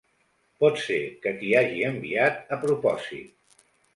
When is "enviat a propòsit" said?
1.91-3.63